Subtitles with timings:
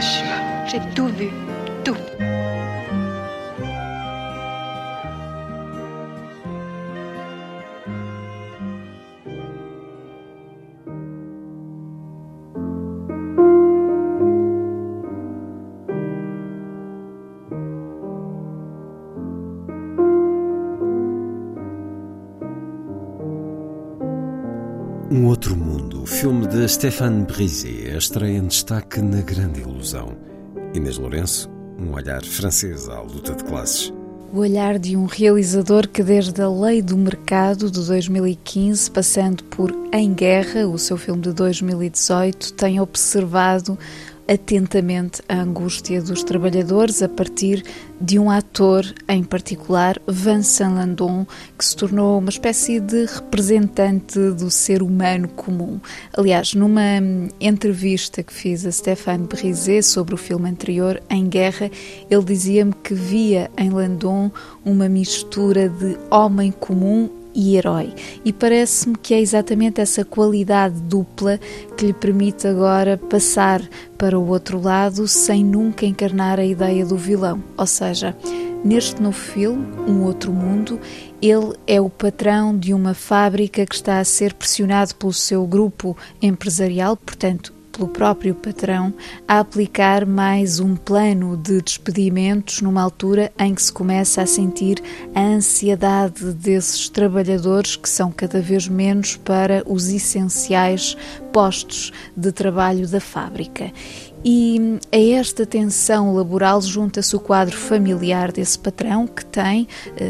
[0.00, 1.28] J'ai tout vu,
[1.84, 1.96] tout.
[25.10, 25.57] Um Outro
[26.08, 30.16] filme de Stéphane Brisé, a estreia em destaque na Grande Ilusão.
[30.74, 33.92] Inês Lourenço, um olhar francês à luta de classes.
[34.32, 39.70] O olhar de um realizador que, desde a Lei do Mercado de 2015, passando por
[39.92, 43.78] Em Guerra, o seu filme de 2018, tem observado
[44.28, 47.64] atentamente a angústia dos trabalhadores a partir
[48.00, 51.26] de um ator em particular, Vincent Landon,
[51.56, 55.80] que se tornou uma espécie de representante do ser humano comum.
[56.16, 57.00] Aliás, numa
[57.40, 61.70] entrevista que fiz a Stéphane Brisé sobre o filme anterior, Em Guerra,
[62.10, 64.30] ele dizia-me que via em Landon
[64.64, 67.94] uma mistura de homem comum e herói.
[68.24, 71.38] E parece-me que é exatamente essa qualidade dupla
[71.76, 73.62] que lhe permite agora passar
[73.96, 77.40] para o outro lado sem nunca encarnar a ideia do vilão.
[77.56, 78.16] Ou seja,
[78.64, 80.80] neste novo filme, Um Outro Mundo,
[81.22, 85.96] ele é o patrão de uma fábrica que está a ser pressionado pelo seu grupo
[86.20, 88.92] empresarial, portanto, pelo próprio patrão
[89.26, 94.82] a aplicar mais um plano de despedimentos numa altura em que se começa a sentir
[95.14, 100.96] a ansiedade desses trabalhadores que são cada vez menos para os essenciais
[101.32, 103.72] postos de trabalho da fábrica.
[104.24, 109.68] E a esta tensão laboral junta-se o quadro familiar desse patrão que tem,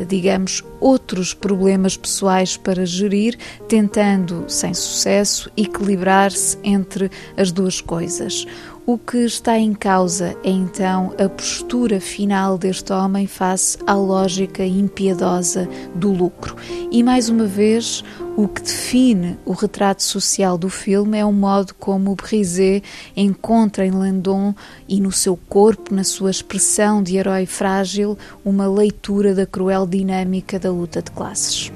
[0.08, 3.36] digamos, outros problemas pessoais para gerir,
[3.68, 8.46] tentando, sem sucesso, equilibrar-se entre as duas coisas.
[8.86, 14.64] O que está em causa é então a postura final deste homem face à lógica
[14.64, 16.56] impiedosa do lucro.
[16.90, 18.02] E mais uma vez,
[18.38, 22.82] o que define o retrato social do filme é o modo como o Brisé
[23.16, 24.54] encontra em Landon
[24.88, 30.56] e no seu corpo, na sua expressão de herói frágil, uma leitura da cruel dinâmica
[30.56, 31.72] da luta de classes.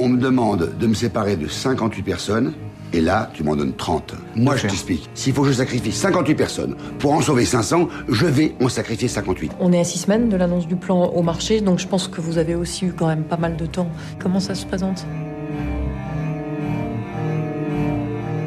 [0.00, 2.52] On me demande de me séparer de 58 personnes,
[2.92, 4.14] et là, tu m'en donnes 30.
[4.36, 5.08] Moi, je t'explique.
[5.14, 9.08] S'il faut que je sacrifie 58 personnes pour en sauver 500, je vais en sacrifier
[9.08, 9.52] 58.
[9.60, 12.20] On est à six semaines de l'annonce du plan au marché, donc je pense que
[12.20, 13.88] vous avez aussi eu quand même pas mal de temps.
[14.18, 15.06] Comment ça se présente?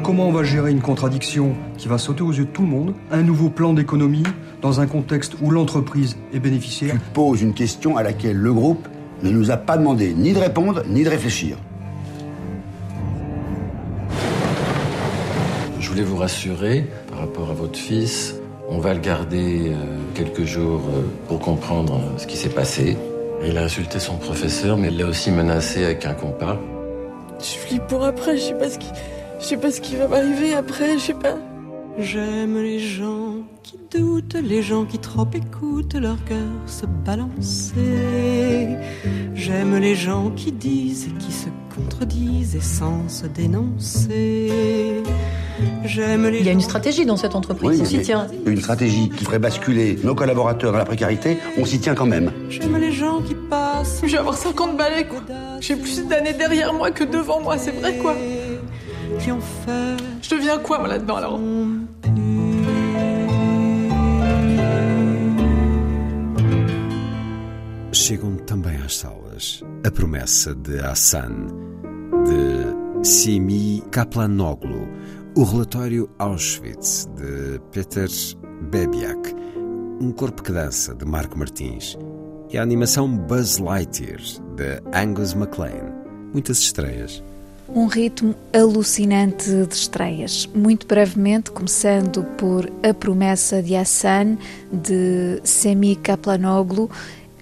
[0.02, 2.94] Comment on va gérer une contradiction qui va sauter aux yeux de tout le monde
[3.10, 4.22] Un nouveau plan d'économie
[4.62, 6.92] dans un contexte où l'entreprise est bénéficiaire?
[6.94, 8.86] Tu poses une question à laquelle le groupe
[9.24, 11.56] ne nous a pas demandé ni de répondre ni de réfléchir.
[15.96, 18.34] Voulais vous rassurer par rapport à votre fils.
[18.68, 19.74] On va le garder euh,
[20.14, 22.98] quelques jours euh, pour comprendre euh, ce qui s'est passé.
[23.42, 26.58] Il a insulté son professeur, mais il l'a aussi menacé avec un compas.
[27.38, 28.88] Je flippe pour après, je sais pas ce qui,
[29.40, 31.38] je sais pas ce qui va m'arriver après, je sais pas.
[31.98, 36.36] J'aime les gens qui doutent, les gens qui trop écoutent leur cœur
[36.66, 38.76] se balancer.
[39.34, 45.02] J'aime les gens qui disent et qui se contredisent et sans se dénoncer.
[45.84, 48.26] J'aime les Il y a une stratégie dans cette entreprise, on s'y tient.
[48.44, 52.30] Une stratégie qui ferait basculer nos collaborateurs dans la précarité, on s'y tient quand même.
[52.50, 54.00] J'aime les gens qui passent.
[54.04, 55.22] Je vais avoir 50 balais, quoi.
[55.60, 58.14] J'ai plus d'années derrière moi que devant moi, c'est vrai, quoi.
[59.20, 59.96] Qui ont fait.
[60.22, 61.40] Je deviens quoi, moi, là-dedans, alors
[67.92, 71.46] Chegam também às salas a promessa de Hassan,
[72.24, 74.88] de Simi Kaplanoglu,
[75.36, 78.08] o relatório Auschwitz, de Peter
[78.70, 79.34] Bebiak,
[80.00, 81.96] Um Corpo que Dança, de Marco Martins,
[82.50, 84.20] e a animação Buzz Lightyear,
[84.56, 85.92] de Angus MacLean.
[86.32, 87.22] Muitas estreias.
[87.68, 90.48] Um ritmo alucinante de estreias.
[90.54, 94.38] Muito brevemente, começando por A Promessa de Hassan,
[94.72, 96.88] de Semi Kaplanoglu,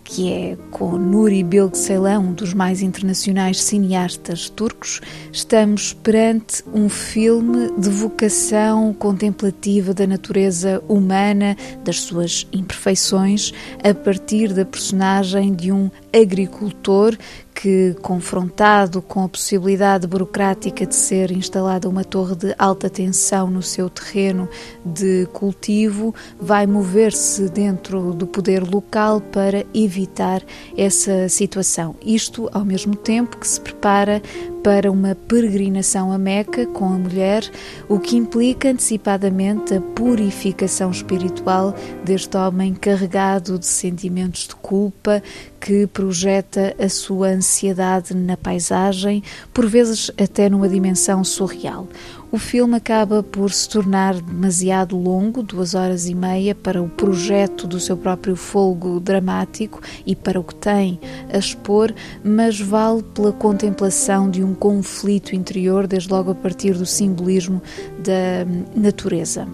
[0.04, 5.00] que é com Nuri Bilge Ceylan, um dos mais internacionais cineastas turcos,
[5.32, 14.52] estamos perante um filme de vocação contemplativa da natureza humana, das suas imperfeições, a partir
[14.52, 17.16] da personagem de um agricultor
[17.54, 23.62] que, confrontado com a possibilidade burocrática de ser instalada uma torre de alta tensão no
[23.62, 24.48] seu terreno
[24.84, 30.42] de cultivo, vai mover-se dentro do poder local para evitar
[30.76, 31.94] essa situação.
[32.04, 34.20] Isto ao mesmo tempo que se prepara
[34.64, 37.48] para uma peregrinação a Meca com a mulher,
[37.86, 45.22] o que implica antecipadamente a purificação espiritual deste homem carregado de sentimentos de culpa
[45.64, 51.88] que projeta a sua ansiedade na paisagem, por vezes até numa dimensão surreal.
[52.30, 57.66] O filme acaba por se tornar demasiado longo, duas horas e meia, para o projeto
[57.66, 61.00] do seu próprio folgo dramático e para o que tem
[61.32, 66.84] a expor, mas vale pela contemplação de um conflito interior, desde logo a partir do
[66.84, 67.62] simbolismo
[68.00, 68.44] da
[68.78, 69.48] natureza.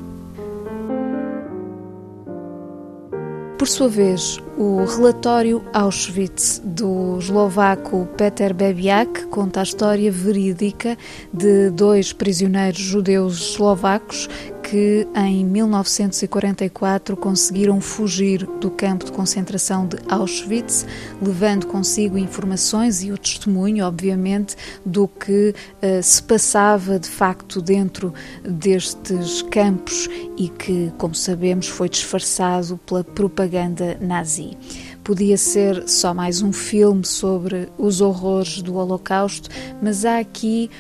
[3.60, 10.96] Por sua vez, o relatório Auschwitz do eslovaco Peter Bebiak conta a história verídica
[11.30, 14.30] de dois prisioneiros judeus eslovacos
[14.70, 20.87] que em 1944 conseguiram fugir do campo de concentração de Auschwitz,
[21.20, 24.55] levando consigo informações e o testemunho, obviamente,
[24.87, 25.52] do que
[25.82, 28.14] uh, se passava de facto dentro
[28.44, 30.08] destes campos
[30.38, 34.56] e que, como sabemos, foi disfarçado pela propaganda nazi.
[35.02, 39.49] Podia ser só mais um filme sobre os horrores do Holocausto,
[39.82, 40.70] mas há aqui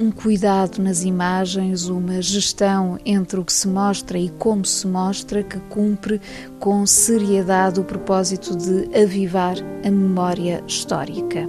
[0.00, 5.42] um cuidado nas imagens, uma gestão entre o que se mostra e como se mostra
[5.42, 6.18] que cumpre
[6.58, 11.46] com seriedade o propósito de avivar a memória histórica.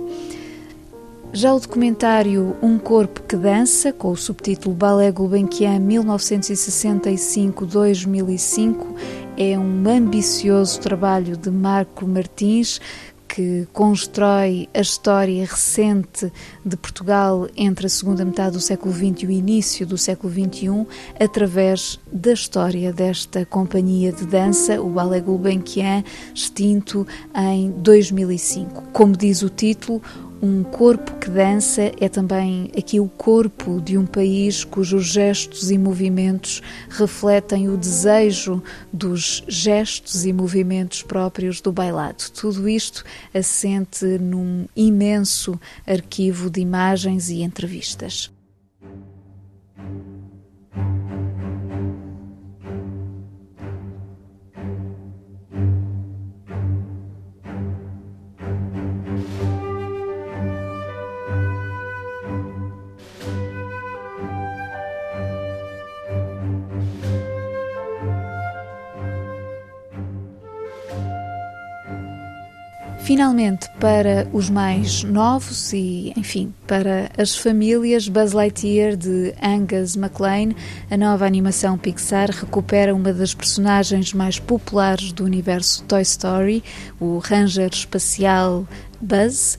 [1.31, 8.75] Já o documentário Um Corpo que Dança, com o subtítulo Ballet Gulbenkian 1965-2005,
[9.37, 12.81] é um ambicioso trabalho de Marco Martins
[13.33, 16.31] que constrói a história recente
[16.65, 20.85] de Portugal entre a segunda metade do século XX e o início do século XXI
[21.17, 26.03] através da história desta companhia de dança, o Ballet Gulbenkian,
[26.35, 28.89] extinto em 2005.
[28.91, 30.01] Como diz o título,
[30.41, 35.77] um corpo que dança é também aqui o corpo de um país cujos gestos e
[35.77, 42.23] movimentos refletem o desejo dos gestos e movimentos próprios do bailado.
[42.33, 43.03] Tudo isto
[43.33, 48.31] assente num imenso arquivo de imagens e entrevistas.
[73.03, 80.53] Finalmente, para os mais novos e, enfim, para as famílias, Buzz Lightyear de Angus MacLean,
[80.89, 86.63] a nova animação Pixar recupera uma das personagens mais populares do universo Toy Story,
[86.99, 88.67] o Ranger espacial
[89.01, 89.57] Buzz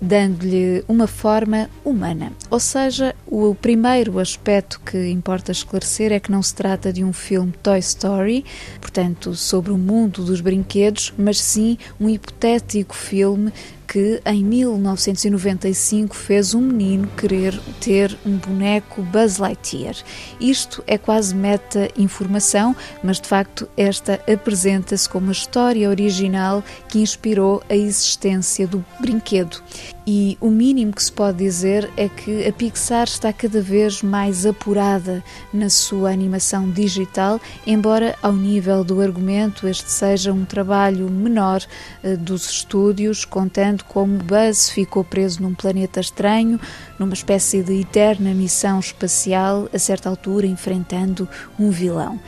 [0.00, 2.32] dando-lhe uma forma humana.
[2.50, 7.12] Ou seja, o primeiro aspecto que importa esclarecer é que não se trata de um
[7.12, 8.44] filme Toy Story,
[8.80, 13.52] portanto, sobre o mundo dos brinquedos, mas sim um hipotético filme
[13.86, 19.94] que em 1995 fez um menino querer ter um boneco Buzz Lightyear.
[20.40, 26.98] Isto é quase meta informação, mas de facto esta apresenta-se como a história original que
[26.98, 29.62] inspirou a existência do brinquedo.
[30.06, 34.44] E o mínimo que se pode dizer é que a Pixar está cada vez mais
[34.44, 41.62] apurada na sua animação digital, embora ao nível do argumento este seja um trabalho menor
[42.02, 46.60] uh, dos estúdios, contando como Buzz ficou preso num planeta estranho,
[46.98, 51.28] numa espécie de eterna missão espacial, a certa altura enfrentando
[51.58, 52.20] um vilão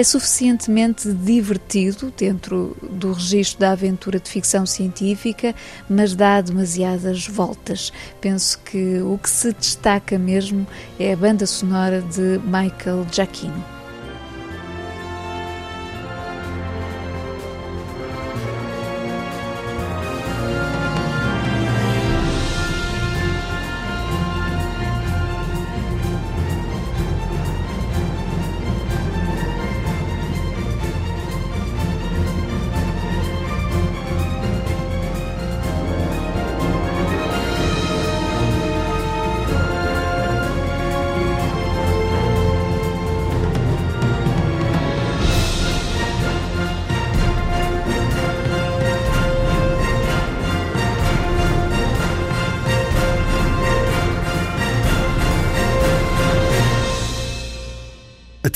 [0.00, 5.54] é suficientemente divertido dentro do registro da aventura de ficção científica,
[5.88, 7.92] mas dá demasiadas voltas.
[8.20, 10.66] Penso que o que se destaca mesmo
[10.98, 13.79] é a banda sonora de Michael Giacchino.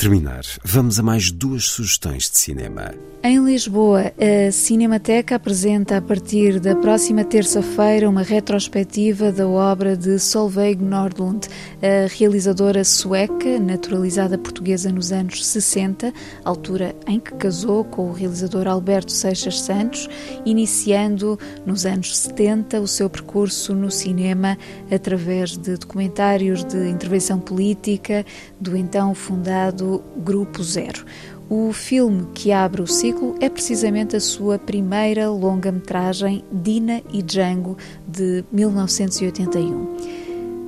[0.05, 2.93] Terminar, vamos a mais duas sugestões de cinema.
[3.23, 10.19] Em Lisboa, a Cinemateca apresenta a partir da próxima terça-feira uma retrospectiva da obra de
[10.19, 11.47] Solveig Nordlund,
[11.81, 18.67] a realizadora sueca, naturalizada portuguesa nos anos 60, altura em que casou com o realizador
[18.67, 20.07] Alberto Seixas Santos,
[20.45, 24.55] iniciando nos anos 70 o seu percurso no cinema
[24.91, 28.23] através de documentários de intervenção política
[28.61, 31.05] do então fundado Grupo Zero.
[31.49, 37.77] O filme que abre o ciclo é precisamente a sua primeira longa-metragem, Dina e Django,
[38.07, 40.14] de 1981.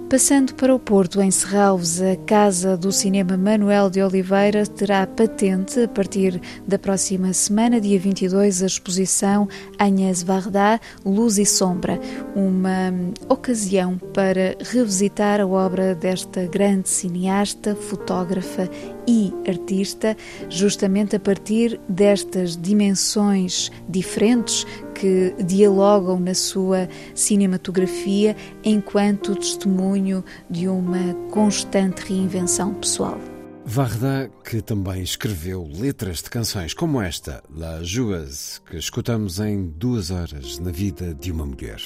[0.10, 5.82] Passando para o Porto, em Serralves, a Casa do Cinema Manuel de Oliveira terá patente,
[5.82, 12.00] a partir da próxima semana, dia 22, a exposição Agnès Varda, Luz e Sombra,
[12.34, 12.94] uma
[13.28, 18.70] ocasião para revisitar a obra desta grande cineasta, fotógrafa
[19.06, 20.16] e artista,
[20.50, 24.66] justamente a partir destas dimensões diferentes
[24.98, 33.20] que dialogam na sua cinematografia enquanto testemunho de uma constante reinvenção pessoal.
[33.64, 40.10] Varda, que também escreveu letras de canções como esta, La Joueuse, que escutamos em duas
[40.10, 41.80] horas na vida de uma mulher.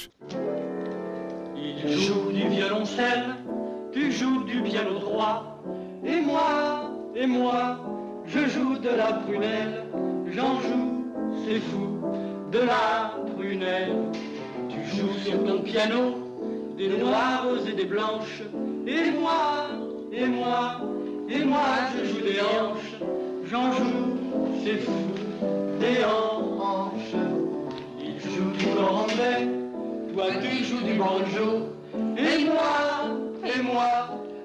[1.56, 3.36] Il joue du violoncelle,
[3.92, 5.62] tu joues du piano droit,
[6.06, 7.80] et moi, et moi,
[8.26, 9.86] je joue de la prunelle,
[10.32, 11.04] j'en joue,
[11.44, 12.01] c'est fou.
[12.52, 13.96] De la prunelle.
[14.70, 16.22] Tu joues sur ton piano
[16.78, 18.42] des noires et des blanches.
[18.88, 19.68] Et moi,
[20.12, 20.82] et moi,
[21.30, 21.60] et moi,
[21.96, 22.96] je joue des hanches.
[23.50, 24.18] J'en joue,
[24.64, 24.92] c'est fou,
[25.80, 27.16] des hanches.
[28.04, 29.48] Il joue du cornet,
[30.14, 31.70] toi tu joues du banjo.
[32.18, 33.16] Et moi,
[33.46, 33.90] et moi,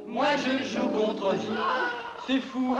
[0.06, 1.34] moi je joue contre
[2.26, 2.76] c'est fou.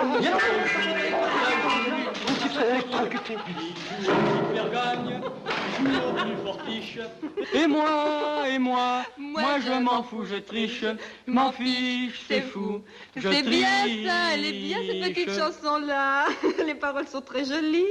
[7.55, 10.85] Et moi, et moi, moi je m'en fous, je triche,
[11.27, 12.83] m'en fiche, c'est fou.
[13.15, 13.69] C'est bien
[14.07, 16.27] ça, elle est bien cette petite chanson-là.
[16.67, 17.85] Les paroles sont très jolies.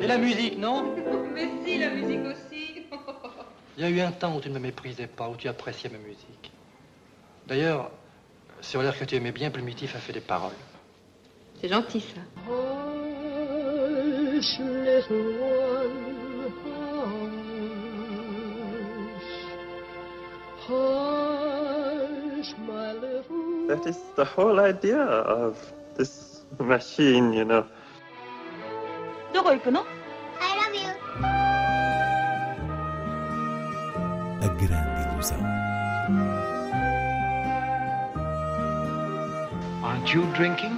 [0.00, 0.94] Et la musique, non?
[1.34, 2.86] Mais si, la musique aussi.
[3.78, 5.88] Il y a eu un temps où tu ne me méprisais pas, où tu appréciais
[5.88, 6.52] ma musique.
[7.46, 7.90] D'ailleurs,
[8.60, 10.52] sur l'air que tu aimais bien, Plumitif a fait des paroles.
[11.61, 12.21] C'est gentil ça.
[12.47, 19.31] Hush, little one, hush.
[20.67, 25.57] Hush, my little That is the whole idea of
[25.97, 27.65] this machine, you know.
[29.33, 29.85] どこ行くの
[30.39, 30.81] I love you.
[34.41, 35.37] A grande ilusão.
[39.83, 40.77] Aren't you drinking?